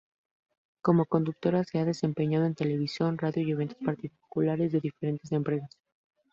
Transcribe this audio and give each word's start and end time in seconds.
Como 0.81 1.05
conductora 1.05 1.63
se 1.63 1.77
ha 1.77 1.85
desempeñado 1.85 2.45
en 2.47 2.55
televisión, 2.55 3.19
radio 3.19 3.47
y 3.47 3.51
eventos 3.51 3.77
particulares 3.85 4.71
de 4.71 4.79
diferentes 4.79 5.31
empresas. 5.31 5.77